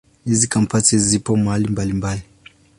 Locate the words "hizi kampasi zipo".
0.25-1.37